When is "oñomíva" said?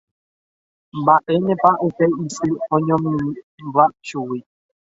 2.75-3.85